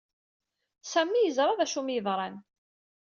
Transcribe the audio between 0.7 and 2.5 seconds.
Sami yeẓra d acu ay am-yeḍran.